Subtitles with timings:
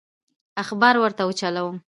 [0.63, 1.75] اخبار ورته وچلوم.